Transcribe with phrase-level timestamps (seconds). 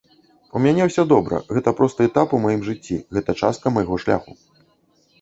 [0.59, 4.31] У мяне ўсё добра, гэта проста этап у маім жыцці, гэта частка майго шляху.